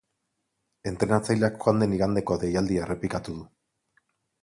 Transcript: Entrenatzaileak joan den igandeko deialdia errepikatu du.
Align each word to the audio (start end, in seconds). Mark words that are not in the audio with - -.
Entrenatzaileak 0.91 1.61
joan 1.65 1.85
den 1.85 1.95
igandeko 1.99 2.41
deialdia 2.47 2.89
errepikatu 2.89 3.41
du. 3.41 3.49